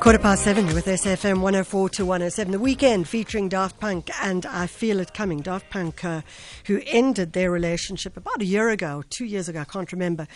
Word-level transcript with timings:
Quarter 0.00 0.18
past 0.18 0.44
seven 0.44 0.64
with 0.68 0.86
SFM 0.86 1.42
104 1.42 1.90
to 1.90 2.06
107. 2.06 2.52
The 2.52 2.58
weekend 2.58 3.06
featuring 3.06 3.50
Daft 3.50 3.78
Punk 3.78 4.10
and 4.22 4.46
I 4.46 4.66
Feel 4.66 4.98
It 4.98 5.12
Coming. 5.12 5.42
Daft 5.42 5.68
Punk, 5.68 6.02
uh, 6.02 6.22
who 6.64 6.80
ended 6.86 7.34
their 7.34 7.50
relationship 7.50 8.16
about 8.16 8.40
a 8.40 8.46
year 8.46 8.70
ago, 8.70 9.04
two 9.10 9.26
years 9.26 9.46
ago, 9.46 9.60
I 9.60 9.64
can't 9.64 9.92
remember, 9.92 10.26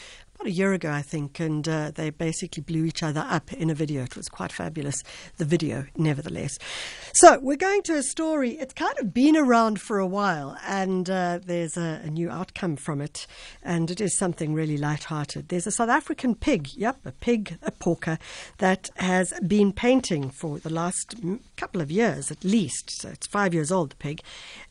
about 0.44 0.50
a 0.50 0.54
year 0.54 0.72
ago, 0.74 0.90
I 0.90 1.02
think, 1.02 1.40
and 1.40 1.66
uh, 1.66 1.90
they 1.94 2.10
basically 2.10 2.62
blew 2.62 2.84
each 2.84 3.02
other 3.02 3.24
up 3.28 3.52
in 3.52 3.70
a 3.70 3.74
video. 3.74 4.02
It 4.02 4.16
was 4.16 4.28
quite 4.28 4.52
fabulous, 4.52 5.02
the 5.38 5.44
video, 5.44 5.86
nevertheless. 5.96 6.58
So, 7.14 7.38
we're 7.40 7.56
going 7.56 7.82
to 7.84 7.94
a 7.94 8.02
story. 8.02 8.52
It's 8.52 8.74
kind 8.74 8.94
of 8.98 9.14
been 9.14 9.36
around 9.36 9.80
for 9.80 9.98
a 9.98 10.06
while, 10.06 10.56
and 10.66 11.08
uh, 11.08 11.38
there's 11.44 11.76
a, 11.76 12.02
a, 12.04 12.10
new 12.10 12.30
outcome 12.30 12.76
from 12.76 13.00
it, 13.00 13.26
and 13.62 13.90
it 13.90 14.00
is 14.00 14.18
something 14.18 14.52
really 14.52 14.76
light-hearted. 14.76 15.48
There's 15.48 15.66
a 15.66 15.70
South 15.70 15.88
African 15.88 16.34
pig, 16.34 16.68
yep, 16.74 16.98
a 17.04 17.12
pig, 17.12 17.58
a 17.62 17.70
porker, 17.70 18.18
that 18.58 18.90
has 18.96 19.32
been 19.46 19.72
painting 19.72 20.30
for 20.30 20.58
the 20.58 20.72
last 20.72 21.14
couple 21.56 21.80
of 21.80 21.90
years 21.90 22.30
at 22.30 22.44
least. 22.44 22.90
So, 23.00 23.08
it's 23.08 23.26
five 23.26 23.54
years 23.54 23.72
old, 23.72 23.90
the 23.90 23.96
pig, 23.96 24.20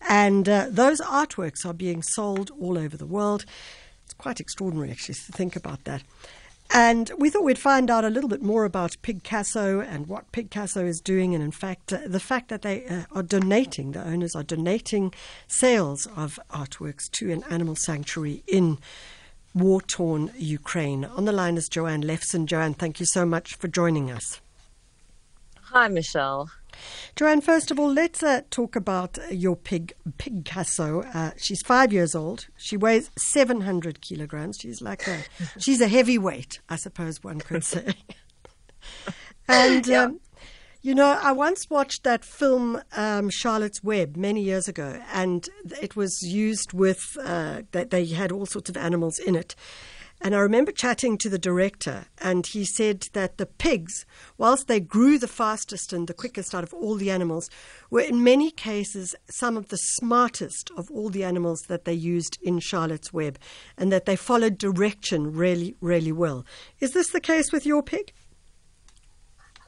and 0.07 0.47
uh, 0.47 0.67
those 0.69 1.01
artworks 1.01 1.65
are 1.65 1.73
being 1.73 2.03
sold 2.03 2.51
all 2.59 2.77
over 2.77 2.95
the 2.95 3.07
world. 3.07 3.45
It's 4.13 4.21
quite 4.21 4.39
extraordinary, 4.39 4.91
actually, 4.91 5.15
to 5.15 5.31
think 5.31 5.55
about 5.55 5.85
that. 5.85 6.03
And 6.69 7.11
we 7.17 7.31
thought 7.31 7.43
we'd 7.43 7.57
find 7.57 7.89
out 7.89 8.05
a 8.05 8.11
little 8.11 8.29
bit 8.29 8.43
more 8.43 8.63
about 8.63 8.95
Pigcasso 9.01 9.83
and 9.83 10.05
what 10.05 10.31
Pigcasso 10.31 10.85
is 10.85 11.01
doing, 11.01 11.33
and 11.33 11.43
in 11.43 11.49
fact, 11.49 11.91
uh, 11.91 12.01
the 12.05 12.19
fact 12.19 12.49
that 12.49 12.61
they 12.61 12.85
uh, 12.85 13.03
are 13.11 13.23
donating, 13.23 13.93
the 13.93 14.05
owners 14.05 14.35
are 14.35 14.43
donating 14.43 15.13
sales 15.47 16.07
of 16.15 16.39
artworks 16.51 17.09
to 17.13 17.31
an 17.31 17.43
animal 17.49 17.75
sanctuary 17.75 18.43
in 18.45 18.77
war 19.55 19.81
torn 19.81 20.31
Ukraine. 20.37 21.05
On 21.05 21.25
the 21.25 21.31
line 21.31 21.57
is 21.57 21.67
Joanne 21.67 22.03
Lefson. 22.03 22.45
Joanne, 22.45 22.75
thank 22.75 22.99
you 22.99 23.07
so 23.07 23.25
much 23.25 23.55
for 23.55 23.67
joining 23.67 24.11
us. 24.11 24.42
Hi, 25.73 25.87
Michelle. 25.87 26.51
Joanne, 27.15 27.41
first 27.41 27.71
of 27.71 27.79
all, 27.79 27.91
let's 27.91 28.21
uh, 28.21 28.41
talk 28.51 28.75
about 28.75 29.17
your 29.31 29.55
pig, 29.55 29.93
Pigcasso. 30.19 31.03
Uh, 31.15 31.31
she's 31.35 31.63
five 31.63 31.91
years 31.91 32.13
old. 32.13 32.45
She 32.55 32.77
weighs 32.77 33.09
700 33.17 33.99
kilograms. 33.99 34.59
She's 34.59 34.83
like 34.83 35.07
a, 35.07 35.23
she's 35.57 35.81
a 35.81 35.87
heavyweight, 35.87 36.59
I 36.69 36.75
suppose 36.75 37.23
one 37.23 37.39
could 37.39 37.63
say. 37.63 37.95
and, 39.47 39.87
yeah. 39.87 40.03
um, 40.03 40.19
you 40.83 40.93
know, 40.93 41.17
I 41.21 41.31
once 41.31 41.69
watched 41.69 42.03
that 42.03 42.25
film, 42.25 42.81
um, 42.97 43.29
Charlotte's 43.29 43.81
Web, 43.81 44.17
many 44.17 44.43
years 44.43 44.67
ago, 44.67 45.01
and 45.13 45.47
it 45.81 45.95
was 45.95 46.21
used 46.21 46.73
with, 46.73 47.01
uh, 47.23 47.61
they, 47.71 47.85
they 47.85 48.05
had 48.07 48.33
all 48.33 48.45
sorts 48.45 48.69
of 48.69 48.75
animals 48.75 49.17
in 49.17 49.33
it. 49.33 49.55
And 50.19 50.35
I 50.35 50.39
remember 50.39 50.73
chatting 50.73 51.17
to 51.19 51.29
the 51.29 51.39
director, 51.39 52.07
and 52.19 52.45
he 52.45 52.65
said 52.65 53.07
that 53.13 53.37
the 53.37 53.45
pigs, 53.45 54.05
whilst 54.37 54.67
they 54.67 54.81
grew 54.81 55.17
the 55.17 55.27
fastest 55.27 55.93
and 55.93 56.05
the 56.05 56.13
quickest 56.13 56.53
out 56.53 56.63
of 56.63 56.73
all 56.73 56.95
the 56.95 57.11
animals, 57.11 57.49
were 57.89 58.01
in 58.01 58.21
many 58.21 58.51
cases 58.51 59.15
some 59.29 59.55
of 59.55 59.69
the 59.69 59.77
smartest 59.77 60.69
of 60.75 60.91
all 60.91 61.09
the 61.09 61.23
animals 61.23 61.61
that 61.69 61.85
they 61.85 61.93
used 61.93 62.37
in 62.41 62.59
Charlotte's 62.59 63.13
Web, 63.13 63.39
and 63.77 63.89
that 63.89 64.05
they 64.05 64.17
followed 64.17 64.57
direction 64.57 65.31
really, 65.31 65.75
really 65.79 66.11
well. 66.11 66.45
Is 66.81 66.91
this 66.91 67.09
the 67.09 67.21
case 67.21 67.53
with 67.53 67.65
your 67.65 67.83
pig? 67.83 68.11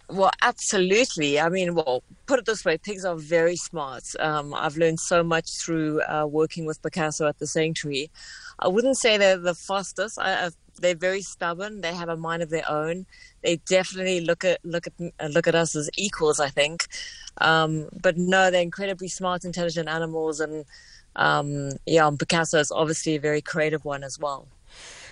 Well, 0.10 0.32
absolutely. 0.42 1.40
I 1.40 1.50
mean, 1.50 1.74
well, 1.74 2.04
put 2.28 2.40
it 2.40 2.46
this 2.46 2.64
way: 2.64 2.78
pigs 2.78 3.06
are 3.06 3.16
very 3.16 3.56
smart. 3.56 4.04
Um, 4.20 4.54
I've 4.54 4.78
learned 4.78 5.00
so 5.00 5.24
much 5.24 5.50
through 5.58 6.02
uh, 6.04 6.28
working 6.30 6.66
with 6.66 6.82
Pigcasso 6.82 7.28
at 7.28 7.40
the 7.40 7.48
sanctuary. 7.48 8.12
I 8.60 8.68
wouldn't 8.68 8.98
say 8.98 9.18
they're 9.18 9.38
the 9.38 9.56
fastest. 9.56 10.20
I, 10.20 10.50
they're 10.80 10.96
very 10.96 11.22
stubborn. 11.22 11.82
They 11.82 11.94
have 11.94 12.10
a 12.10 12.18
mind 12.18 12.44
of 12.44 12.50
their 12.50 12.70
own. 12.70 13.06
They 13.42 13.58
definitely 13.58 14.22
look 14.22 14.44
at 14.44 14.60
look 14.64 14.86
at 14.88 15.32
look 15.32 15.48
at 15.48 15.56
us 15.56 15.76
as 15.76 15.90
equals. 15.98 16.40
I 16.40 16.50
think, 16.50 16.86
um, 17.40 17.90
but 18.00 18.16
no, 18.18 18.52
they're 18.52 18.62
incredibly 18.62 19.08
smart, 19.08 19.44
intelligent 19.44 19.90
animals, 19.90 20.40
and 20.40 20.66
um, 21.16 21.72
yeah, 21.88 22.10
Pigcasso 22.12 22.60
is 22.60 22.72
obviously 22.72 23.16
a 23.16 23.20
very 23.20 23.42
creative 23.42 23.86
one 23.86 24.04
as 24.04 24.20
well. 24.20 24.48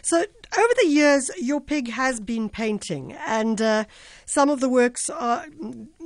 So, 0.04 0.18
over 0.18 0.74
the 0.82 0.88
years, 0.88 1.32
your 1.40 1.62
pig 1.62 1.90
has 1.90 2.20
been 2.20 2.50
painting, 2.50 3.14
and 3.14 3.62
uh, 3.62 3.86
some 4.26 4.50
of 4.50 4.60
the 4.60 4.68
works 4.68 5.10
are 5.10 5.46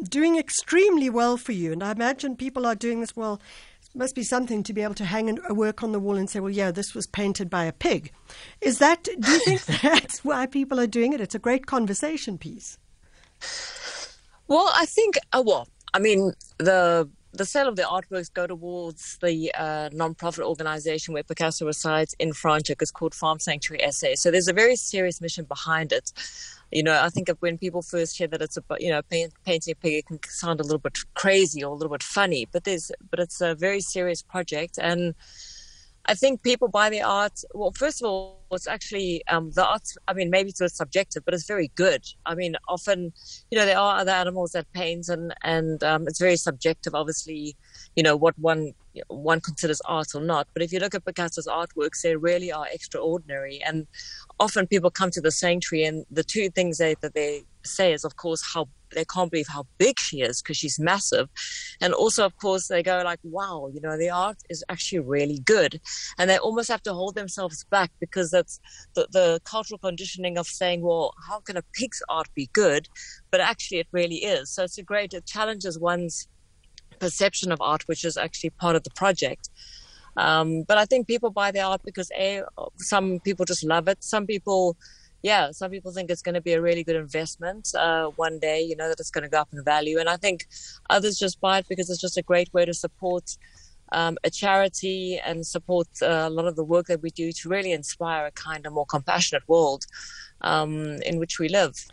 doing 0.04 0.38
extremely 0.38 1.10
well 1.10 1.36
for 1.36 1.52
you. 1.52 1.72
And 1.72 1.84
I 1.84 1.92
imagine 1.92 2.36
people 2.36 2.68
are 2.68 2.76
doing 2.76 3.02
this 3.02 3.16
well 3.16 3.42
It 3.94 3.98
must 3.98 4.14
be 4.14 4.24
something 4.24 4.62
to 4.64 4.74
be 4.74 4.84
able 4.84 4.94
to 4.96 5.06
hang 5.06 5.40
a 5.50 5.54
work 5.54 5.82
on 5.82 5.94
the 5.94 6.00
wall 6.00 6.16
and 6.16 6.30
say, 6.30 6.40
well, 6.40 6.52
yeah, 6.52 6.70
this 6.70 6.94
was 6.94 7.08
painted 7.08 7.50
by 7.50 7.66
a 7.66 7.74
pig. 7.74 8.12
Is 8.62 8.78
that, 8.78 9.04
do 9.04 9.32
you 9.32 9.40
think 9.40 9.66
that's 9.82 10.24
why 10.24 10.46
people 10.46 10.80
are 10.80 10.88
doing 10.88 11.14
it? 11.14 11.22
It's 11.22 11.36
a 11.36 11.40
great 11.40 11.66
conversation 11.66 12.38
piece. 12.38 12.78
Well, 14.48 14.72
I 14.76 14.86
think, 14.86 15.18
uh, 15.34 15.42
well, 15.44 15.68
I 15.96 16.00
mean, 16.00 16.34
the 16.60 17.10
the 17.38 17.46
sale 17.46 17.68
of 17.68 17.76
the 17.76 17.84
artworks 17.84 18.34
go 18.34 18.48
towards 18.48 19.18
the 19.22 19.52
uh, 19.56 19.90
non-profit 19.94 20.44
organization 20.44 21.14
where 21.14 21.24
Pigcasso 21.24 21.66
resides 21.66 22.16
in 22.20 22.32
Franschhoek. 22.32 22.82
It's 22.82 22.92
called 22.92 23.14
Farm 23.14 23.40
Sanctuary 23.40 23.90
SA. 23.92 24.16
So 24.16 24.32
there's 24.32 24.48
a 24.48 24.54
very 24.54 24.76
serious 24.76 25.22
mission 25.22 25.46
behind 25.46 25.92
it. 25.92 26.12
You 26.72 26.84
know, 26.84 27.00
I 27.02 27.10
think 27.10 27.30
when 27.40 27.58
people 27.58 27.82
first 27.82 28.18
hear 28.18 28.28
that 28.28 28.42
it's 28.42 28.58
about, 28.58 28.82
you 28.82 28.90
know, 28.90 29.02
paint, 29.04 29.34
painting 29.46 29.72
a 29.72 29.76
pig, 29.76 29.94
it 29.94 30.06
can 30.08 30.20
sound 30.28 30.60
a 30.60 30.64
little 30.64 30.80
bit 30.80 30.98
crazy 31.14 31.64
or 31.64 31.72
a 31.72 31.76
little 31.76 31.92
bit 31.92 32.04
funny, 32.04 32.48
but 32.52 32.66
there's, 32.66 32.92
but 33.10 33.20
it's 33.20 33.40
a 33.40 33.56
very 33.56 33.80
serious 33.80 34.22
project. 34.22 34.78
And 34.82 35.16
I 36.10 36.14
think 36.14 36.42
people 36.42 36.70
buy 36.70 36.90
the 36.90 37.02
art. 37.02 37.42
Well, 37.54 37.74
first 37.74 38.02
of 38.02 38.10
all, 38.10 38.40
it's 38.52 38.68
actually 38.68 39.24
um, 39.28 39.52
the 39.52 39.66
art. 39.66 39.84
I 40.08 40.14
mean, 40.14 40.30
maybe 40.30 40.50
it's 40.50 40.62
a 40.62 40.70
subjective, 40.70 41.26
but 41.26 41.34
it's 41.34 41.46
very 41.46 41.70
good. 41.76 42.06
I 42.26 42.34
mean, 42.34 42.56
often, 42.70 43.12
you 43.52 43.58
know, 43.58 43.66
there 43.66 43.78
are 43.78 44.00
other 44.00 44.12
animals 44.12 44.52
that 44.54 44.72
paint, 44.72 45.10
and 45.10 45.34
and 45.44 45.84
um, 45.84 46.08
it's 46.08 46.20
very 46.20 46.38
subjective. 46.38 46.96
Obviously, 46.96 47.56
you 47.96 48.04
know 48.04 48.16
what 48.16 48.40
one 48.40 48.74
one 49.08 49.42
considers 49.42 49.82
art 49.82 50.16
or 50.16 50.22
not. 50.22 50.48
But 50.54 50.64
if 50.64 50.72
you 50.72 50.80
look 50.80 50.96
at 50.96 51.04
Pigcasso's 51.04 51.48
artworks, 51.48 52.02
they 52.02 52.16
really 52.16 52.52
are 52.52 52.68
extraordinary. 52.72 53.62
And 53.66 53.86
often 54.40 54.66
people 54.66 54.90
come 54.90 55.12
to 55.12 55.22
the 55.22 55.32
sanctuary, 55.32 55.84
and 55.84 56.06
the 56.10 56.24
two 56.24 56.50
things 56.50 56.78
they, 56.78 56.96
that 57.02 57.16
they 57.16 57.44
say 57.64 57.92
is, 57.92 58.06
of 58.06 58.16
course, 58.16 58.44
how 58.54 58.70
they 58.94 59.06
can't 59.06 59.32
believe 59.32 59.48
how 59.48 59.66
big 59.78 60.00
she 60.00 60.22
is 60.22 60.42
because 60.42 60.58
she's 60.58 60.80
massive. 60.80 61.30
And 61.82 61.94
also, 61.94 62.26
of 62.26 62.36
course, 62.38 62.68
they 62.68 62.84
go 62.84 63.02
like, 63.04 63.20
wow, 63.24 63.70
you 63.74 63.82
know, 63.82 63.98
the 63.98 64.10
art 64.10 64.38
is 64.50 64.64
actually 64.70 65.00
really 65.00 65.40
good. 65.40 65.80
And 66.18 66.30
they 66.30 66.38
almost 66.38 66.70
have 66.70 66.84
to 66.84 66.94
hold 66.94 67.16
themselves 67.16 67.64
back 67.66 67.92
because 68.00 68.32
that's 68.32 68.60
the, 68.96 69.08
the 69.12 69.40
cultural 69.44 69.78
conditioning 69.78 70.38
of 70.38 70.48
saying, 70.48 70.82
well, 70.82 71.14
how 71.28 71.40
can 71.40 71.58
a 71.58 71.64
pig's 71.74 72.02
art 72.10 72.28
be 72.36 72.50
good? 72.54 72.88
But 73.32 73.42
actually, 73.42 73.80
it 73.80 73.88
really 73.92 74.18
is. 74.18 74.52
So 74.52 74.64
it's 74.64 74.78
a 74.78 74.84
great, 74.84 75.14
it 75.14 75.26
challenges 75.26 75.80
one's 75.80 76.28
perception 77.00 77.52
of 77.52 77.62
art, 77.62 77.84
which 77.88 78.04
is 78.04 78.18
actually 78.18 78.50
part 78.52 78.76
of 78.76 78.84
the 78.84 78.92
project. 78.92 79.50
Um, 80.18 80.64
but 80.64 80.78
I 80.78 80.86
think 80.86 81.08
people 81.08 81.30
buy 81.30 81.52
the 81.52 81.62
art 81.62 81.82
because 81.86 82.12
a 82.18 82.42
some 82.78 83.20
people 83.20 83.46
just 83.46 83.64
love 83.64 83.88
it. 83.88 84.04
Some 84.04 84.26
people, 84.26 84.76
yeah, 85.24 85.52
some 85.52 85.72
people 85.72 85.92
think 85.92 86.10
it's 86.10 86.22
going 86.22 86.36
to 86.36 86.42
be 86.42 86.54
a 86.54 86.62
really 86.62 86.84
good 86.84 86.96
investment 86.96 87.70
uh, 87.76 88.08
one 88.16 88.40
day. 88.40 88.62
You 88.62 88.76
know 88.76 88.88
that 88.88 89.00
it's 89.00 89.12
going 89.12 89.24
to 89.24 89.30
go 89.30 89.42
up 89.42 89.50
in 89.52 89.64
value, 89.64 90.00
and 90.00 90.10
I 90.10 90.18
think 90.18 90.48
others 90.90 91.18
just 91.18 91.42
buy 91.42 91.60
it 91.60 91.68
because 91.68 91.90
it's 91.90 92.02
just 92.02 92.18
a 92.18 92.22
great 92.22 92.54
way 92.54 92.66
to 92.66 92.74
support 92.74 93.38
um, 93.92 94.18
a 94.24 94.30
charity 94.30 95.20
and 95.26 95.46
support 95.46 95.88
uh, 96.02 96.26
a 96.28 96.30
lot 96.30 96.46
of 96.46 96.56
the 96.56 96.64
work 96.64 96.88
that 96.88 97.02
we 97.02 97.10
do 97.10 97.32
to 97.32 97.50
really 97.50 97.72
inspire 97.72 98.26
a 98.26 98.32
kinder, 98.32 98.70
more 98.70 98.86
compassionate 98.86 99.44
world 99.48 99.86
um, 100.42 101.02
in 101.04 101.20
which 101.20 101.40
we 101.40 101.50
live. 101.50 101.86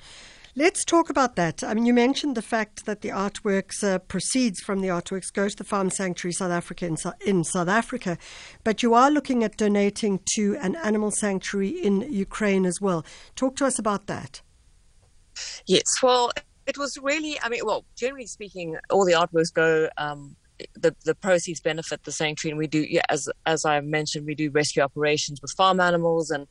Let's 0.57 0.85
talk 0.85 1.11
about 1.11 1.35
that. 1.35 1.65
I 1.65 1.75
mean, 1.75 1.85
you 1.85 1.93
mentioned 1.93 2.37
the 2.37 2.43
fact 2.43 2.87
that 2.87 3.01
the 3.01 3.09
artworks 3.09 3.83
uh, 3.83 3.99
proceeds 3.99 4.61
from 4.61 4.83
the 4.83 4.89
artworks, 4.89 5.33
goes 5.33 5.57
to 5.57 5.65
the 5.65 5.69
Farm 5.69 5.91
Sanctuary 5.91 6.33
South 6.33 6.53
Africa 6.53 6.87
in, 6.87 6.97
in 7.27 7.43
South 7.43 7.67
Africa, 7.67 8.17
but 8.63 8.81
you 8.81 8.95
are 8.95 9.11
looking 9.11 9.43
at 9.43 9.57
donating 9.57 10.21
to 10.37 10.57
an 10.61 10.77
animal 10.77 11.11
sanctuary 11.11 11.71
in 11.71 12.03
Ukraine 12.03 12.67
as 12.67 12.81
well. 12.81 13.05
Talk 13.35 13.57
to 13.57 13.67
us 13.67 13.81
about 13.81 14.07
that. 14.07 14.43
Yes, 15.67 15.87
well, 16.01 16.31
it 16.69 16.79
was 16.79 16.97
really, 17.03 17.37
I 17.43 17.49
mean, 17.49 17.63
well, 17.65 17.85
generally 17.97 18.27
speaking, 18.27 18.77
all 18.91 19.05
the 19.05 19.15
artworks 19.15 19.53
go 19.53 19.89
um, 19.97 20.37
the 20.77 20.95
the 21.05 21.17
proceeds 21.17 21.61
benefit 21.61 22.05
the 22.05 22.13
sanctuary, 22.13 22.53
and 22.53 22.59
we 22.59 22.69
do, 22.69 22.87
yeah, 22.89 23.03
as 23.09 23.29
as 23.45 23.65
I 23.65 23.81
mentioned, 23.81 24.25
we 24.25 24.37
do 24.37 24.51
rescue 24.51 24.83
operations 24.83 25.41
with 25.43 25.53
farm 25.57 25.81
animals 25.81 26.31
and 26.31 26.47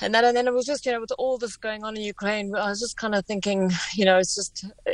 and 0.00 0.14
then 0.14 0.24
and 0.24 0.36
then 0.36 0.46
it 0.46 0.54
was 0.54 0.66
just 0.66 0.86
you 0.86 0.92
know 0.92 1.00
with 1.00 1.12
all 1.18 1.38
this 1.38 1.56
going 1.56 1.84
on 1.84 1.96
in 1.96 2.02
Ukraine, 2.02 2.54
I 2.54 2.68
was 2.70 2.80
just 2.80 2.96
kind 2.96 3.14
of 3.14 3.26
thinking, 3.26 3.70
you 3.94 4.04
know, 4.04 4.18
it's 4.18 4.34
just 4.34 4.64
uh, 4.86 4.92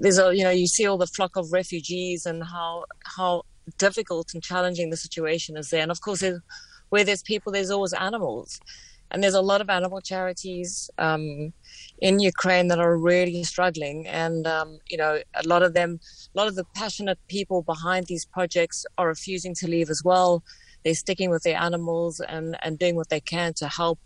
there's 0.00 0.18
a 0.18 0.34
you 0.34 0.44
know 0.44 0.50
you 0.50 0.66
see 0.66 0.86
all 0.86 0.98
the 0.98 1.06
flock 1.06 1.36
of 1.36 1.52
refugees 1.52 2.26
and 2.26 2.42
how 2.44 2.84
how 3.04 3.42
difficult 3.78 4.32
and 4.34 4.42
challenging 4.42 4.90
the 4.90 4.96
situation 4.96 5.56
is 5.56 5.70
there, 5.70 5.82
and 5.82 5.90
of 5.90 6.00
course 6.00 6.22
where 6.90 7.02
there's 7.02 7.22
people, 7.22 7.50
there's 7.50 7.70
always 7.70 7.92
animals, 7.92 8.60
and 9.10 9.20
there's 9.20 9.34
a 9.34 9.42
lot 9.42 9.60
of 9.60 9.68
animal 9.68 10.00
charities 10.00 10.88
um, 10.98 11.52
in 11.98 12.20
Ukraine 12.20 12.68
that 12.68 12.78
are 12.78 12.96
really 12.96 13.42
struggling, 13.42 14.06
and 14.06 14.46
um, 14.46 14.78
you 14.88 14.96
know 14.96 15.18
a 15.34 15.48
lot 15.48 15.62
of 15.64 15.74
them, 15.74 15.98
a 16.34 16.38
lot 16.38 16.46
of 16.46 16.54
the 16.54 16.64
passionate 16.74 17.18
people 17.26 17.62
behind 17.62 18.06
these 18.06 18.24
projects 18.24 18.86
are 18.96 19.08
refusing 19.08 19.54
to 19.56 19.66
leave 19.66 19.90
as 19.90 20.04
well 20.04 20.44
they're 20.86 20.94
sticking 20.94 21.30
with 21.30 21.42
their 21.42 21.60
animals 21.60 22.20
and, 22.20 22.56
and 22.62 22.78
doing 22.78 22.94
what 22.94 23.08
they 23.08 23.18
can 23.18 23.52
to 23.52 23.66
help, 23.66 23.98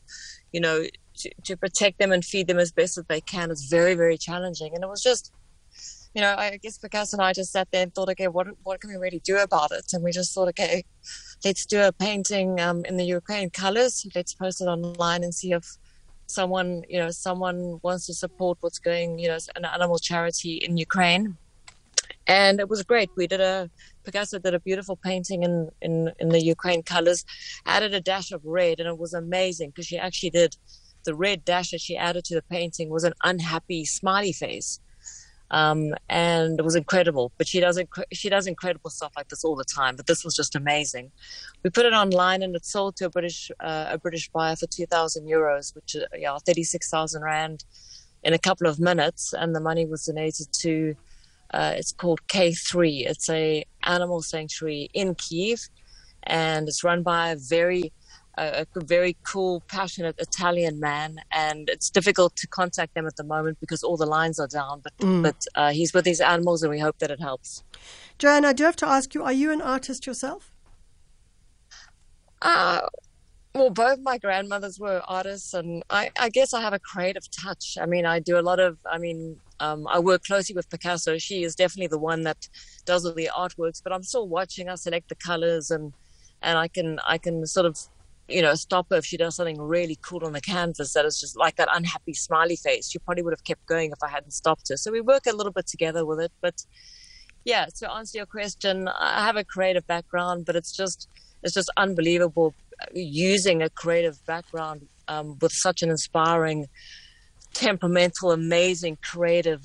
you 0.50 0.60
know, 0.62 0.82
to, 1.14 1.30
to 1.44 1.54
protect 1.54 1.98
them 1.98 2.10
and 2.10 2.24
feed 2.24 2.46
them 2.46 2.58
as 2.58 2.72
best 2.72 2.96
as 2.96 3.04
they 3.04 3.20
can 3.20 3.50
It's 3.50 3.66
very, 3.66 3.94
very 3.94 4.16
challenging. 4.16 4.74
And 4.74 4.82
it 4.82 4.88
was 4.88 5.02
just, 5.02 5.30
you 6.14 6.22
know, 6.22 6.34
I 6.38 6.56
guess 6.56 6.78
Pigcasso 6.78 7.12
and 7.12 7.22
I 7.22 7.34
just 7.34 7.52
sat 7.52 7.68
there 7.70 7.82
and 7.82 7.94
thought, 7.94 8.08
okay, 8.08 8.28
what 8.28 8.46
what 8.62 8.80
can 8.80 8.88
we 8.88 8.96
really 8.96 9.20
do 9.22 9.36
about 9.36 9.72
it? 9.72 9.92
And 9.92 10.02
we 10.02 10.10
just 10.10 10.34
thought, 10.34 10.48
okay, 10.48 10.82
let's 11.44 11.66
do 11.66 11.82
a 11.82 11.92
painting 11.92 12.58
um, 12.60 12.86
in 12.86 12.96
the 12.96 13.04
Ukraine 13.04 13.50
colors. 13.50 14.06
Let's 14.14 14.32
post 14.32 14.62
it 14.62 14.68
online 14.76 15.22
and 15.22 15.34
see 15.34 15.52
if 15.52 15.66
someone, 16.28 16.82
you 16.88 16.98
know, 16.98 17.10
someone 17.10 17.78
wants 17.82 18.06
to 18.06 18.14
support 18.14 18.56
what's 18.62 18.78
going, 18.78 19.18
you 19.18 19.28
know, 19.28 19.38
an 19.54 19.66
animal 19.66 19.98
charity 19.98 20.54
in 20.54 20.78
Ukraine. 20.78 21.36
And 22.30 22.60
it 22.60 22.68
was 22.68 22.82
great. 22.82 23.10
We 23.16 23.26
did 23.26 23.40
a 23.40 23.70
Pigcasso 24.04 24.40
did 24.42 24.54
a 24.54 24.60
beautiful 24.68 24.96
painting 24.96 25.40
in 25.48 25.54
in 25.86 25.94
in 26.22 26.28
the 26.34 26.42
Ukraine 26.54 26.82
colors, 26.94 27.20
added 27.66 27.92
a 27.94 28.00
dash 28.10 28.30
of 28.36 28.40
red, 28.44 28.76
and 28.80 28.88
it 28.88 28.98
was 29.04 29.14
amazing 29.14 29.70
because 29.70 29.86
she 29.90 29.98
actually 30.06 30.30
did 30.40 30.52
the 31.06 31.14
red 31.26 31.44
dash 31.44 31.70
that 31.72 31.80
she 31.86 31.96
added 31.96 32.24
to 32.26 32.34
the 32.34 32.42
painting 32.56 32.88
was 32.90 33.04
an 33.04 33.14
unhappy 33.30 33.82
smiley 33.84 34.34
face 34.44 34.70
um, 35.50 35.94
and 36.08 36.58
it 36.58 36.64
was 36.64 36.76
incredible. 36.76 37.32
But 37.38 37.48
she 37.48 37.60
does 37.60 37.78
inc- 37.78 38.04
she 38.12 38.28
does 38.28 38.46
incredible 38.46 38.90
stuff 38.90 39.12
like 39.16 39.28
this 39.28 39.44
all 39.44 39.56
the 39.56 39.64
time. 39.64 39.96
But 39.96 40.06
this 40.06 40.24
was 40.24 40.34
just 40.34 40.54
amazing. 40.54 41.10
We 41.64 41.70
put 41.70 41.86
it 41.86 41.92
online 41.92 42.42
and 42.42 42.54
it 42.54 42.64
sold 42.64 42.96
to 42.96 43.06
a 43.06 43.10
British 43.10 43.50
uh, 43.60 43.86
a 43.90 43.98
British 43.98 44.28
buyer 44.30 44.56
for 44.56 44.66
two 44.66 44.86
thousand 44.86 45.26
euros, 45.26 45.74
which 45.74 45.94
is 45.94 46.04
yeah 46.16 46.36
thirty 46.46 46.62
six 46.62 46.88
thousand 46.90 47.22
rand, 47.22 47.64
in 48.22 48.32
a 48.32 48.38
couple 48.38 48.66
of 48.66 48.78
minutes, 48.78 49.32
and 49.32 49.54
the 49.54 49.60
money 49.60 49.86
was 49.86 50.06
donated 50.06 50.48
to. 50.60 50.94
Uh, 51.52 51.74
it's 51.76 51.92
called 51.92 52.20
K3. 52.28 53.06
It's 53.06 53.28
a 53.28 53.64
animal 53.84 54.22
sanctuary 54.22 54.88
in 54.94 55.14
Kiev, 55.14 55.60
and 56.22 56.68
it's 56.68 56.84
run 56.84 57.02
by 57.02 57.30
a 57.30 57.36
very 57.36 57.92
a, 58.38 58.66
a, 58.74 58.84
very 58.84 59.16
cool, 59.22 59.62
passionate 59.68 60.16
Italian 60.18 60.80
man, 60.80 61.16
and 61.30 61.68
it's 61.68 61.90
difficult 61.90 62.36
to 62.36 62.46
contact 62.46 62.94
them 62.94 63.06
at 63.06 63.16
the 63.16 63.24
moment 63.24 63.58
because 63.60 63.82
all 63.82 63.96
the 63.96 64.06
lines 64.06 64.38
are 64.38 64.46
down. 64.46 64.80
But 64.82 64.96
mm. 64.98 65.22
but 65.22 65.44
uh, 65.54 65.72
he's 65.72 65.92
with 65.92 66.04
these 66.04 66.20
animals, 66.20 66.62
and 66.62 66.70
we 66.70 66.78
hope 66.78 66.98
that 66.98 67.10
it 67.10 67.20
helps. 67.20 67.62
Joanne, 68.18 68.44
I 68.44 68.52
do 68.52 68.64
have 68.64 68.76
to 68.76 68.88
ask 68.88 69.14
you: 69.14 69.22
Are 69.22 69.32
you 69.32 69.50
an 69.50 69.60
artist 69.60 70.06
yourself? 70.06 70.52
Uh, 72.42 72.80
well, 73.54 73.70
both 73.70 73.98
my 74.00 74.18
grandmothers 74.18 74.78
were 74.78 75.02
artists, 75.06 75.54
and 75.54 75.82
I, 75.90 76.10
I 76.18 76.28
guess 76.28 76.54
I 76.54 76.60
have 76.60 76.72
a 76.72 76.78
creative 76.78 77.30
touch. 77.30 77.76
I 77.80 77.86
mean, 77.86 78.06
I 78.06 78.20
do 78.20 78.38
a 78.38 78.42
lot 78.42 78.60
of. 78.60 78.78
I 78.90 78.98
mean, 78.98 79.36
um, 79.58 79.86
I 79.88 79.98
work 79.98 80.24
closely 80.24 80.54
with 80.54 80.68
Pigcasso. 80.68 81.20
She 81.20 81.42
is 81.42 81.54
definitely 81.54 81.88
the 81.88 81.98
one 81.98 82.22
that 82.22 82.48
does 82.84 83.04
all 83.04 83.12
the 83.12 83.30
artworks, 83.36 83.82
but 83.82 83.92
I'm 83.92 84.02
still 84.02 84.28
watching 84.28 84.68
her 84.68 84.76
select 84.76 85.08
the 85.08 85.14
colors 85.16 85.70
and 85.70 85.92
and 86.42 86.56
I 86.56 86.68
can 86.68 86.98
I 87.06 87.18
can 87.18 87.46
sort 87.46 87.66
of 87.66 87.76
you 88.30 88.42
know, 88.42 88.54
stop 88.54 88.86
her 88.90 88.96
if 88.96 89.04
she 89.04 89.16
does 89.16 89.36
something 89.36 89.60
really 89.60 89.98
cool 90.02 90.24
on 90.24 90.32
the 90.32 90.40
canvas 90.40 90.92
that 90.94 91.04
is 91.04 91.20
just 91.20 91.36
like 91.36 91.56
that 91.56 91.68
unhappy 91.72 92.14
smiley 92.14 92.56
face. 92.56 92.88
She 92.88 92.98
probably 92.98 93.22
would 93.22 93.32
have 93.32 93.44
kept 93.44 93.66
going 93.66 93.90
if 93.90 94.02
I 94.02 94.08
hadn't 94.08 94.30
stopped 94.30 94.68
her. 94.68 94.76
So 94.76 94.92
we 94.92 95.00
work 95.00 95.26
a 95.26 95.34
little 95.34 95.52
bit 95.52 95.66
together 95.66 96.06
with 96.06 96.20
it. 96.20 96.32
But 96.40 96.64
yeah, 97.44 97.66
to 97.78 97.90
answer 97.90 98.18
your 98.18 98.26
question, 98.26 98.88
I 98.88 99.24
have 99.24 99.36
a 99.36 99.44
creative 99.44 99.86
background, 99.86 100.46
but 100.46 100.56
it's 100.56 100.72
just 100.72 101.08
it's 101.42 101.54
just 101.54 101.70
unbelievable 101.76 102.54
using 102.94 103.62
a 103.62 103.70
creative 103.70 104.24
background 104.26 104.86
um, 105.08 105.36
with 105.40 105.52
such 105.52 105.82
an 105.82 105.90
inspiring, 105.90 106.66
temperamental, 107.54 108.32
amazing, 108.32 108.98
creative 109.02 109.62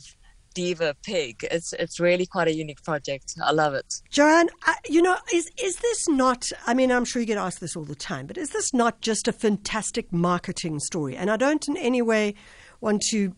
diva 0.56 0.96
pig. 1.04 1.46
It's 1.52 1.74
it's 1.74 2.00
really 2.00 2.26
quite 2.26 2.48
a 2.48 2.54
unique 2.54 2.82
project. 2.84 3.36
I 3.44 3.52
love 3.52 3.76
it. 3.76 3.94
Joanne, 4.10 4.50
you 4.90 5.02
know, 5.02 5.18
is 5.32 5.52
is 5.62 5.76
this 5.76 6.10
not? 6.10 6.52
I 6.66 6.74
mean, 6.74 6.92
I'm 6.92 7.06
sure 7.06 7.20
you 7.20 7.28
get 7.28 7.38
asked 7.38 7.60
this 7.60 7.76
all 7.76 7.84
the 7.84 7.96
time, 7.96 8.26
but 8.26 8.38
is 8.38 8.50
this 8.50 8.74
not 8.74 9.02
just 9.02 9.28
a 9.28 9.34
fantastic 9.34 10.12
marketing 10.12 10.80
story? 10.80 11.16
And 11.16 11.30
I 11.30 11.38
don't 11.38 11.68
in 11.68 11.78
any 11.78 12.02
way 12.02 12.34
want 12.82 13.04
to 13.12 13.34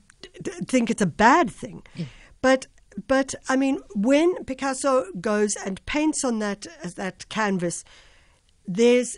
think 0.65 0.89
it's 0.89 1.01
a 1.01 1.07
bad 1.07 1.50
thing, 1.50 1.83
mm. 1.97 2.06
but 2.41 2.68
but 3.07 3.35
I 3.50 3.56
mean, 3.57 3.80
when 3.94 4.35
Pigcasso 4.45 5.06
goes 5.19 5.56
and 5.56 5.85
paints 5.85 6.23
on 6.23 6.39
that 6.39 6.65
that 6.95 7.27
canvas, 7.30 7.83
there's 8.65 9.18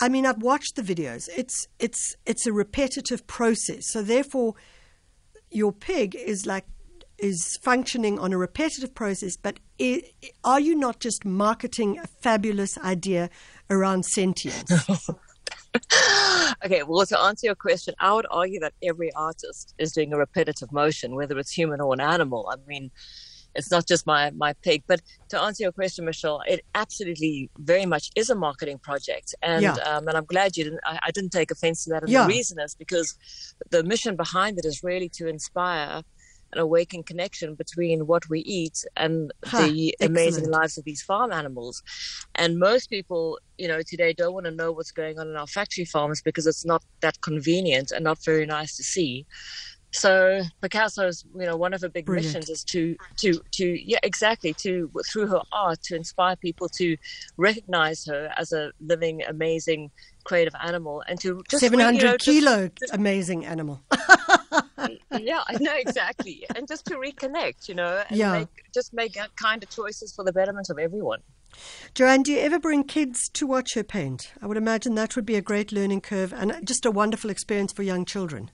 I 0.00 0.08
mean, 0.08 0.24
I've 0.24 0.42
watched 0.42 0.76
the 0.76 0.82
videos. 0.82 1.28
It's 1.36 1.68
it's 1.78 2.16
it's 2.24 2.46
a 2.46 2.52
repetitive 2.52 3.26
process. 3.26 3.90
So 3.90 4.02
therefore, 4.02 4.54
your 5.50 5.72
pig 5.72 6.14
is 6.14 6.46
like 6.46 6.64
is 7.18 7.58
functioning 7.62 8.18
on 8.18 8.32
a 8.32 8.38
repetitive 8.38 8.94
process, 8.94 9.36
but 9.36 9.60
it, 9.78 10.14
are 10.42 10.58
you 10.58 10.74
not 10.74 11.00
just 11.00 11.24
marketing 11.24 11.98
a 11.98 12.06
fabulous 12.06 12.78
idea 12.78 13.28
around 13.68 14.06
sentience? 14.06 14.72
okay, 16.64 16.82
well, 16.82 17.04
to 17.06 17.18
answer 17.18 17.46
your 17.46 17.54
question, 17.54 17.94
I 18.00 18.12
would 18.12 18.26
argue 18.30 18.60
that 18.60 18.72
every 18.82 19.12
artist 19.14 19.74
is 19.78 19.92
doing 19.92 20.12
a 20.12 20.18
repetitive 20.18 20.72
motion, 20.72 21.14
whether 21.14 21.38
it's 21.38 21.52
human 21.52 21.80
or 21.80 21.92
an 21.92 22.00
animal. 22.00 22.50
I 22.50 22.56
mean, 22.66 22.90
it's 23.54 23.70
not 23.70 23.86
just 23.86 24.06
my 24.06 24.30
my 24.30 24.52
pig. 24.62 24.82
But 24.86 25.00
to 25.30 25.40
answer 25.40 25.62
your 25.64 25.72
question, 25.72 26.04
Michelle, 26.04 26.42
it 26.46 26.64
absolutely 26.74 27.50
very 27.58 27.86
much 27.86 28.10
is 28.16 28.30
a 28.30 28.34
marketing 28.34 28.78
project, 28.78 29.34
and 29.42 29.62
yeah. 29.62 29.74
um, 29.74 30.08
and 30.08 30.16
I'm 30.16 30.24
glad 30.24 30.56
you 30.56 30.64
didn't. 30.64 30.80
I, 30.84 30.98
I, 31.06 31.10
didn't 31.10 31.30
take 31.30 31.50
offense 31.50 31.84
to 31.84 31.90
that. 31.90 32.02
And 32.02 32.10
yeah. 32.10 32.22
the 32.22 32.28
reason 32.28 32.58
is 32.60 32.74
because 32.74 33.16
the 33.70 33.82
mission 33.82 34.16
behind 34.16 34.58
it 34.58 34.64
is 34.64 34.82
really 34.82 35.08
to 35.10 35.28
inspire 35.28 36.02
an 36.52 36.58
awakened 36.58 37.06
connection 37.06 37.54
between 37.54 38.06
what 38.06 38.28
we 38.28 38.40
eat 38.40 38.84
and 38.96 39.32
huh, 39.44 39.66
the 39.66 39.94
amazing 40.00 40.44
excellent. 40.44 40.50
lives 40.50 40.78
of 40.78 40.84
these 40.84 41.02
farm 41.02 41.32
animals. 41.32 41.82
And 42.34 42.58
most 42.58 42.90
people, 42.90 43.38
you 43.58 43.68
know, 43.68 43.82
today 43.82 44.12
don't 44.12 44.34
want 44.34 44.46
to 44.46 44.52
know 44.52 44.72
what's 44.72 44.90
going 44.90 45.18
on 45.18 45.28
in 45.28 45.36
our 45.36 45.46
factory 45.46 45.84
farms 45.84 46.20
because 46.22 46.46
it's 46.46 46.64
not 46.64 46.82
that 47.00 47.20
convenient 47.20 47.92
and 47.92 48.04
not 48.04 48.18
very 48.24 48.46
nice 48.46 48.76
to 48.76 48.82
see. 48.82 49.26
So 49.92 50.42
Pigcasso's, 50.62 51.24
you 51.34 51.46
know, 51.46 51.56
one 51.56 51.74
of 51.74 51.80
her 51.82 51.88
big 51.88 52.06
Brilliant. 52.06 52.34
missions 52.34 52.50
is 52.50 52.64
to, 52.64 52.96
to, 53.16 53.40
to, 53.52 53.90
yeah, 53.90 53.98
exactly, 54.02 54.54
to 54.54 54.90
through 55.10 55.26
her 55.26 55.40
art 55.52 55.82
to 55.84 55.96
inspire 55.96 56.36
people 56.36 56.68
to 56.76 56.96
recognize 57.36 58.04
her 58.06 58.32
as 58.36 58.52
a 58.52 58.72
living, 58.80 59.22
amazing, 59.26 59.90
creative 60.24 60.54
animal, 60.62 61.02
and 61.08 61.20
to 61.20 61.42
just 61.50 61.60
seven 61.60 61.80
hundred 61.80 62.02
you 62.02 62.08
know, 62.08 62.16
kilo 62.18 62.70
just, 62.78 62.94
amazing 62.94 63.44
animal. 63.44 63.80
yeah, 63.90 65.42
I 65.48 65.56
know 65.60 65.74
exactly, 65.74 66.46
and 66.54 66.68
just 66.68 66.84
to 66.86 66.94
reconnect, 66.94 67.68
you 67.68 67.74
know, 67.74 68.02
and 68.08 68.18
yeah. 68.18 68.32
make, 68.32 68.48
just 68.72 68.92
make 68.92 69.16
kind 69.36 69.62
of 69.62 69.70
choices 69.70 70.12
for 70.14 70.24
the 70.24 70.32
betterment 70.32 70.70
of 70.70 70.78
everyone. 70.78 71.20
Joanne, 71.94 72.22
do 72.22 72.32
you 72.32 72.38
ever 72.38 72.58
bring 72.58 72.84
kids 72.84 73.28
to 73.30 73.46
watch 73.46 73.74
her 73.74 73.82
paint? 73.82 74.32
I 74.40 74.46
would 74.46 74.56
imagine 74.56 74.94
that 74.94 75.16
would 75.16 75.26
be 75.26 75.34
a 75.34 75.42
great 75.42 75.72
learning 75.72 76.02
curve 76.02 76.32
and 76.32 76.54
just 76.64 76.86
a 76.86 76.90
wonderful 76.90 77.28
experience 77.28 77.72
for 77.72 77.82
young 77.82 78.04
children. 78.04 78.50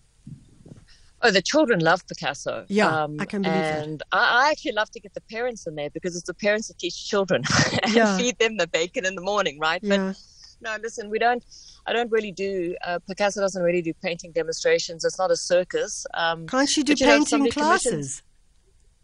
Oh, 1.27 1.31
the 1.33 1.43
children 1.43 1.81
love 1.81 2.07
Pigcasso. 2.07 2.65
Yeah, 2.69 2.87
um, 2.87 3.17
I 3.19 3.25
can 3.25 3.43
believe 3.43 3.57
and 3.57 3.99
that. 3.99 4.07
I, 4.13 4.47
I, 4.47 4.51
actually 4.51 4.73
love 4.73 4.91
to 4.93 5.01
get 5.01 5.13
the 5.13 5.21
parents 5.23 5.67
in 5.67 5.75
there 5.75 5.91
because 5.91 6.15
it's 6.15 6.27
the 6.27 6.35
parents 6.35 6.69
that 6.69 6.79
teach 6.79 7.09
children 7.09 7.43
and 7.83 7.93
yeah. 7.93 8.17
feed 8.17 8.39
them 8.39 8.59
the 8.59 8.69
bacon 8.69 9.05
in 9.05 9.17
the 9.17 9.23
morning, 9.23 9.59
right? 9.59 9.81
Yeah. 9.83 9.97
But 9.97 10.17
no, 10.61 10.77
listen, 10.81 11.11
we 11.11 11.19
don't. 11.19 11.45
I 11.87 11.93
don't 11.93 12.13
really 12.13 12.31
do. 12.31 12.77
Uh, 12.85 13.01
Pigcasso 13.11 13.37
doesn't 13.37 13.61
really 13.61 13.83
do 13.83 13.93
painting 14.05 14.31
demonstrations. 14.31 15.05
It's 15.05 15.19
not 15.19 15.33
a 15.33 15.37
circus. 15.37 16.07
Um, 16.15 16.47
Can't 16.47 16.69
she 16.69 16.85
do 16.85 16.95
painting 16.95 17.51
classes? 17.51 18.23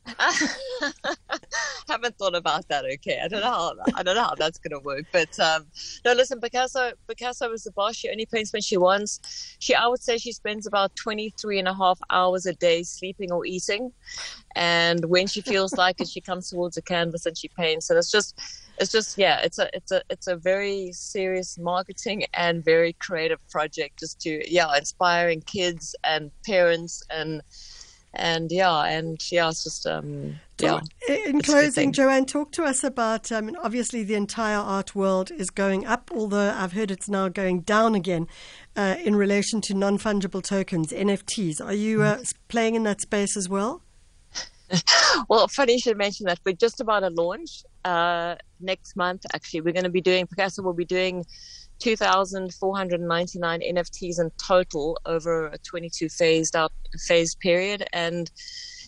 haven't 1.89 2.17
thought 2.19 2.35
about 2.35 2.67
that. 2.69 2.85
Okay, 2.85 3.21
I 3.23 3.29
don't 3.29 3.41
know 3.41 3.47
how 3.47 3.75
I 3.95 4.03
don't 4.03 4.15
know 4.17 4.23
how 4.23 4.35
that's 4.35 4.59
gonna 4.59 4.81
work. 4.81 5.05
But 5.13 5.39
um, 5.39 5.67
no, 6.05 6.13
listen, 6.13 6.41
Pigcasso 6.41 6.93
Pigcasso 7.09 7.53
is 7.53 7.65
the 7.65 7.73
boss. 7.73 7.97
She 7.97 8.11
only 8.11 8.27
paints 8.27 8.53
when 8.53 8.63
she 8.63 8.77
wants. 8.77 9.57
She 9.61 9.75
I 9.75 9.87
would 9.87 10.03
say 10.03 10.19
she 10.19 10.33
spends 10.33 10.67
about 10.67 10.95
23 10.97 11.59
and 11.59 11.69
a 11.69 11.75
half 11.75 12.01
hours 12.11 12.47
a 12.47 12.55
day 12.55 12.83
sleeping 12.83 13.31
or 13.31 13.47
eating, 13.47 13.93
and 14.57 15.05
when 15.07 15.27
she 15.27 15.41
feels 15.41 15.75
like 15.75 16.01
it, 16.01 16.09
she 16.09 16.21
comes 16.21 16.51
towards 16.51 16.77
a 16.77 16.83
canvas 16.83 17.27
and 17.27 17.37
she 17.37 17.49
paints. 17.49 17.91
And 17.91 17.99
it's 17.99 18.11
just 18.11 18.39
it's 18.79 18.91
just 18.91 19.19
yeah, 19.19 19.41
it's 19.43 19.59
a 19.59 19.69
it's 19.75 19.93
a 19.93 20.03
it's 20.11 20.27
a 20.27 20.37
very 20.37 20.91
serious 20.93 21.59
marketing 21.59 22.25
and 22.35 22.65
very 22.65 22.95
creative 22.95 23.39
project 23.51 24.01
just 24.01 24.21
to 24.23 24.43
yeah 24.51 24.77
inspiring 24.77 25.43
kids 25.43 25.95
and 26.05 26.31
parents 26.45 27.03
and 27.11 27.43
and 28.15 28.53
yeah, 28.53 28.85
and 28.85 29.21
yeah, 29.31 29.49
it's 29.49 29.65
just 29.65 29.87
um, 29.87 30.39
yeah. 30.61 30.81
In 31.09 31.41
closing, 31.41 31.93
Joanne, 31.93 32.27
talk 32.27 32.53
to 32.53 32.65
us 32.65 32.85
about. 32.85 33.33
I 33.33 33.41
mean, 33.41 33.57
obviously, 33.57 34.05
the 34.05 34.15
entire 34.15 34.59
art 34.59 34.95
world 34.95 35.31
is 35.31 35.51
going 35.51 35.87
up, 35.87 36.11
although 36.15 36.51
I've 36.51 36.73
heard 36.73 36.91
it's 36.91 37.09
now 37.09 37.29
going 37.29 37.61
down 37.61 37.95
again 37.95 38.29
uh, 38.77 38.97
in 39.03 39.17
relation 39.17 39.61
to 39.63 39.75
non 39.75 39.99
fungible 39.99 40.43
tokens 40.43 40.93
(NFTs). 40.93 41.65
Are 41.65 41.75
you 41.75 42.03
uh, 42.03 42.23
playing 42.49 42.75
in 42.75 42.83
that 42.85 43.01
space 43.01 43.37
as 43.37 43.49
well? 43.49 43.83
well, 45.29 45.49
funny 45.49 45.75
you 45.75 45.79
should 45.79 45.99
mention 45.99 46.27
that. 46.27 46.41
We're 46.45 46.53
just 46.53 46.81
about 46.81 47.01
to 47.01 47.11
launch 47.11 47.65
uh, 47.85 48.37
next 48.61 48.97
month. 48.97 49.25
Actually, 49.35 49.63
we're 49.63 49.73
going 49.73 49.85
to 49.85 49.91
be 49.91 50.01
doing 50.01 50.27
Pigcasso 50.27 50.63
will 50.63 50.73
be 50.73 50.85
doing 50.85 51.25
2,499 51.81 53.61
NFTs 53.61 54.21
in 54.21 54.31
total 54.39 54.99
over 55.05 55.49
a 55.49 55.59
22 55.59 56.09
phased 56.09 56.57
out 56.57 56.73
phase 57.07 57.35
period. 57.35 57.87
And 57.93 58.31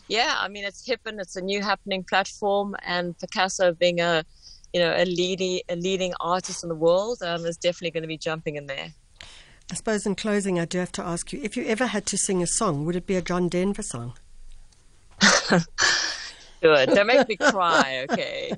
yeah, 0.08 0.36
I 0.38 0.48
mean, 0.48 0.64
it's 0.64 0.86
hip 0.86 1.00
and 1.06 1.20
it's 1.20 1.36
a 1.36 1.42
new 1.42 1.60
happening 1.60 2.04
platform. 2.04 2.76
And 2.82 3.16
Pigcasso 3.18 3.76
being 3.78 4.00
a, 4.00 4.24
you 4.72 4.80
know, 4.80 4.94
a 4.96 5.04
leading, 5.04 5.60
a 5.68 5.76
leading 5.76 6.14
artist 6.20 6.62
in 6.62 6.68
the 6.68 6.74
world 6.74 7.18
um, 7.22 7.44
is 7.44 7.56
definitely 7.56 7.90
going 7.90 8.02
to 8.02 8.08
be 8.08 8.18
jumping 8.18 8.56
in 8.56 8.66
there. 8.66 8.94
I 9.70 9.74
suppose 9.74 10.04
in 10.04 10.14
closing, 10.14 10.60
I 10.60 10.66
do 10.66 10.78
have 10.78 10.92
to 10.92 11.02
ask 11.02 11.32
you 11.32 11.40
if 11.42 11.56
you 11.56 11.64
ever 11.64 11.86
had 11.86 12.06
to 12.06 12.18
sing 12.18 12.42
a 12.42 12.46
song, 12.46 12.84
would 12.84 12.96
it 12.96 13.06
be 13.06 13.16
a 13.16 13.22
John 13.22 13.48
Denver 13.48 13.82
song? 13.82 14.14
Good. 16.60 16.88
Don't 16.90 17.06
make 17.06 17.28
me 17.28 17.36
cry, 17.36 18.06
okay? 18.10 18.52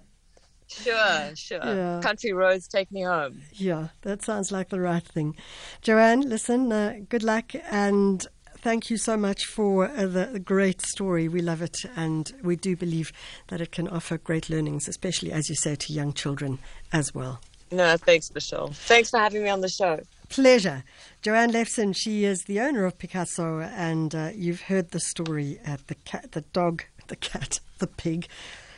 Sure, 0.68 1.30
sure. 1.34 1.64
Yeah. 1.64 2.00
Country 2.02 2.32
roads 2.32 2.68
take 2.68 2.90
me 2.90 3.02
home. 3.02 3.40
Yeah, 3.52 3.88
that 4.02 4.22
sounds 4.22 4.50
like 4.52 4.68
the 4.68 4.80
right 4.80 5.02
thing. 5.02 5.36
Joanne, 5.80 6.22
listen, 6.22 6.72
uh, 6.72 6.98
good 7.08 7.22
luck 7.22 7.52
and 7.70 8.26
thank 8.58 8.90
you 8.90 8.96
so 8.96 9.16
much 9.16 9.44
for 9.46 9.88
uh, 9.88 10.06
the, 10.06 10.28
the 10.32 10.40
great 10.40 10.82
story. 10.82 11.28
We 11.28 11.40
love 11.40 11.62
it 11.62 11.76
and 11.94 12.32
we 12.42 12.56
do 12.56 12.76
believe 12.76 13.12
that 13.48 13.60
it 13.60 13.70
can 13.70 13.88
offer 13.88 14.18
great 14.18 14.50
learnings, 14.50 14.88
especially, 14.88 15.32
as 15.32 15.48
you 15.48 15.54
say, 15.54 15.76
to 15.76 15.92
young 15.92 16.12
children 16.12 16.58
as 16.92 17.14
well. 17.14 17.40
No, 17.70 17.96
thanks, 17.96 18.32
Michelle. 18.32 18.68
Thanks 18.68 19.10
for 19.10 19.18
having 19.18 19.42
me 19.42 19.48
on 19.48 19.60
the 19.60 19.68
show. 19.68 20.00
Pleasure. 20.28 20.84
Joanne 21.22 21.52
Lefson, 21.52 21.94
she 21.94 22.24
is 22.24 22.44
the 22.44 22.60
owner 22.60 22.84
of 22.84 22.98
Pigcasso, 22.98 23.68
and 23.74 24.14
uh, 24.14 24.30
you've 24.34 24.62
heard 24.62 24.90
the 24.90 25.00
story 25.00 25.58
at 25.64 25.86
the 25.88 25.94
cat, 25.94 26.32
the 26.32 26.42
dog, 26.42 26.84
the 27.08 27.16
cat, 27.16 27.60
the 27.78 27.86
pig. 27.86 28.28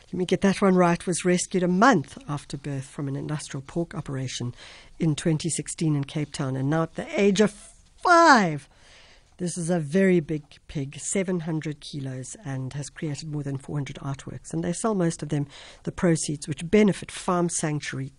Let 0.06 0.14
me 0.14 0.24
get 0.24 0.40
that 0.40 0.62
one 0.62 0.74
right. 0.74 1.06
Was 1.06 1.24
rescued 1.24 1.62
a 1.62 1.68
month 1.68 2.16
after 2.28 2.56
birth 2.56 2.86
from 2.86 3.08
an 3.08 3.16
industrial 3.16 3.62
pork 3.66 3.94
operation 3.94 4.54
in 4.98 5.14
2016 5.14 5.94
in 5.94 6.04
Cape 6.04 6.32
Town, 6.32 6.56
and 6.56 6.70
now 6.70 6.82
at 6.84 6.94
the 6.94 7.20
age 7.20 7.40
of 7.40 7.52
five. 8.02 8.68
This 9.36 9.56
is 9.56 9.70
a 9.70 9.78
very 9.78 10.18
big 10.18 10.42
pig, 10.66 10.98
700 10.98 11.78
kilos, 11.78 12.36
and 12.44 12.72
has 12.72 12.90
created 12.90 13.30
more 13.30 13.44
than 13.44 13.56
400 13.56 13.94
artworks. 13.96 14.52
And 14.52 14.64
they 14.64 14.72
sell 14.72 14.96
most 14.96 15.22
of 15.22 15.28
them, 15.28 15.46
the 15.84 15.92
proceeds, 15.92 16.48
which 16.48 16.68
benefit 16.68 17.12
Farm 17.12 17.48
Sanctuary 17.48 18.10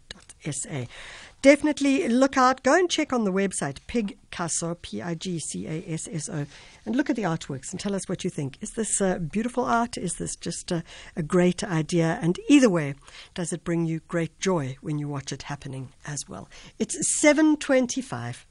Definitely 1.42 2.10
look 2.10 2.36
out. 2.38 2.64
Go 2.64 2.74
and 2.78 2.90
check 2.90 3.14
on 3.14 3.24
the 3.24 3.32
website, 3.32 3.78
Pigcasso, 3.88 4.76
P 4.82 5.02
I 5.02 5.16
G 5.16 5.40
C 5.40 5.68
A 5.68 5.84
S 5.88 6.10
S 6.12 6.28
O, 6.28 6.46
and 6.86 6.96
look 6.96 7.10
at 7.10 7.16
the 7.16 7.24
artworks 7.24 7.72
and 7.72 7.80
tell 7.80 7.96
us 7.96 8.10
what 8.10 8.26
you 8.26 8.30
think. 8.30 8.58
Is 8.60 8.72
this 8.72 9.00
uh, 9.00 9.20
beautiful 9.20 9.64
art? 9.64 9.98
Is 9.98 10.16
this 10.16 10.36
just 10.36 10.70
a, 10.70 10.84
a 11.16 11.24
great 11.24 11.64
idea? 11.64 12.20
And 12.22 12.38
either 12.50 12.70
way, 12.70 12.96
does 13.36 13.54
it 13.54 13.64
bring 13.64 13.86
you 13.86 14.02
great 14.10 14.38
joy 14.42 14.76
when 14.82 15.00
you 15.00 15.08
watch 15.08 15.32
it 15.32 15.44
happening 15.44 15.94
as 16.06 16.28
well? 16.28 16.50
It's 16.78 16.98
725. 17.22 18.46